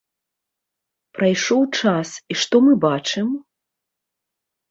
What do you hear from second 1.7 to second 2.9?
час, і што мы